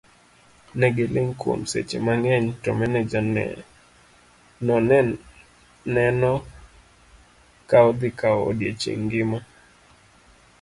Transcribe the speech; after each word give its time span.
Ne 0.79 0.87
giling' 0.95 1.35
kuom 1.41 1.61
seche 1.71 1.97
mangeny, 2.05 2.47
to 2.63 2.69
maneja 2.79 3.19
no 4.65 4.75
neno 5.95 6.31
ka 7.69 7.77
odhi 7.89 8.09
kawo 8.19 8.41
odiochieng' 8.49 9.05
ngima. 9.05 9.37